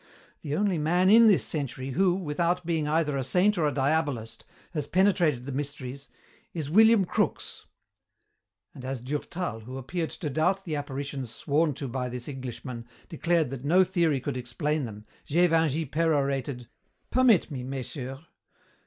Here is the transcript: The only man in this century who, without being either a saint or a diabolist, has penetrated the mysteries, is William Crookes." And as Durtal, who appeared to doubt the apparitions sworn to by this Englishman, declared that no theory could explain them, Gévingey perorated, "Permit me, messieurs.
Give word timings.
The 0.41 0.55
only 0.55 0.79
man 0.79 1.11
in 1.11 1.27
this 1.27 1.45
century 1.45 1.91
who, 1.91 2.15
without 2.15 2.65
being 2.65 2.87
either 2.87 3.15
a 3.15 3.23
saint 3.23 3.55
or 3.55 3.67
a 3.67 3.71
diabolist, 3.71 4.45
has 4.71 4.87
penetrated 4.87 5.45
the 5.45 5.51
mysteries, 5.51 6.09
is 6.55 6.71
William 6.71 7.05
Crookes." 7.05 7.67
And 8.73 8.83
as 8.83 8.99
Durtal, 9.01 9.59
who 9.59 9.77
appeared 9.77 10.09
to 10.09 10.29
doubt 10.31 10.65
the 10.65 10.75
apparitions 10.75 11.29
sworn 11.29 11.75
to 11.75 11.87
by 11.87 12.09
this 12.09 12.27
Englishman, 12.27 12.87
declared 13.09 13.51
that 13.51 13.63
no 13.63 13.83
theory 13.83 14.19
could 14.19 14.37
explain 14.37 14.85
them, 14.85 15.05
Gévingey 15.27 15.91
perorated, 15.91 16.65
"Permit 17.11 17.51
me, 17.51 17.61
messieurs. 17.61 18.17